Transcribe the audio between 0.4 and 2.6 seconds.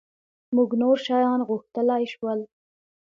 مونږ نور شیان غوښتلای شول.